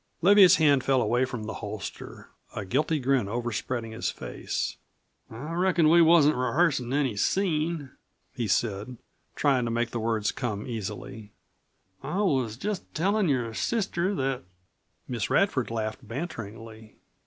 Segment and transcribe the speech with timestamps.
[0.23, 4.77] Leviatt's hand fell away from the holster, a guilty grin overspreading his face.
[5.29, 7.91] "I reckon we wasn't rehearsin' any scene,"
[8.33, 8.97] he said,
[9.35, 11.29] trying to make the words come easily.
[12.01, 14.41] "I was just tellin' your sister that"
[15.07, 16.95] Miss Radford laughed banteringly.